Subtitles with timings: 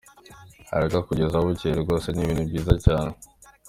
[0.69, 3.13] Haraka kugeza bukeye, rwose ni ibintu byiza cyane.